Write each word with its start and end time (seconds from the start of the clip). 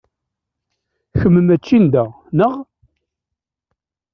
Kemm 1.19 1.35
mačči 1.45 1.77
n 1.83 1.85
da, 1.93 2.03
neɣ? 2.37 2.53